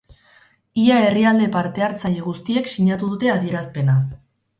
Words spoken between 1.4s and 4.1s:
parte-hartzaile guztiek sinatu dute adierazpena.